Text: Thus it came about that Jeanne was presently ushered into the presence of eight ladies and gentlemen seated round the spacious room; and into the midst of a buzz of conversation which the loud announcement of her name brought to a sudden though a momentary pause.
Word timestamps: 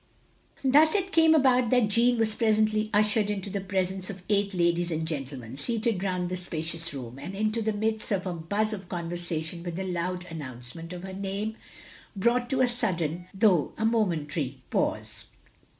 Thus 0.63 0.95
it 0.95 1.11
came 1.11 1.35
about 1.35 1.69
that 1.69 1.87
Jeanne 1.87 2.17
was 2.17 2.33
presently 2.33 2.89
ushered 2.91 3.29
into 3.29 3.51
the 3.51 3.61
presence 3.61 4.09
of 4.09 4.23
eight 4.29 4.51
ladies 4.55 4.89
and 4.89 5.07
gentlemen 5.07 5.55
seated 5.57 6.03
round 6.03 6.27
the 6.29 6.35
spacious 6.35 6.91
room; 6.91 7.19
and 7.19 7.35
into 7.35 7.61
the 7.61 7.71
midst 7.71 8.11
of 8.11 8.25
a 8.25 8.33
buzz 8.33 8.73
of 8.73 8.89
conversation 8.89 9.61
which 9.61 9.75
the 9.75 9.83
loud 9.83 10.25
announcement 10.31 10.91
of 10.91 11.03
her 11.03 11.13
name 11.13 11.55
brought 12.15 12.49
to 12.49 12.61
a 12.61 12.67
sudden 12.67 13.27
though 13.31 13.73
a 13.77 13.85
momentary 13.85 14.63
pause. 14.71 15.25